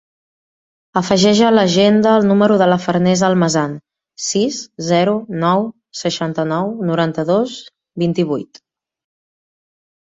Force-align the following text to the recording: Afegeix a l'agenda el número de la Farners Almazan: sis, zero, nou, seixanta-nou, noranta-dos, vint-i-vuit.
Afegeix 1.01 1.41
a 1.47 1.51
l'agenda 1.55 2.13
el 2.21 2.25
número 2.29 2.55
de 2.63 2.67
la 2.71 2.79
Farners 2.87 3.23
Almazan: 3.29 3.77
sis, 4.29 4.59
zero, 4.91 5.15
nou, 5.45 5.71
seixanta-nou, 6.03 6.75
noranta-dos, 6.93 7.59
vint-i-vuit. 8.07 8.65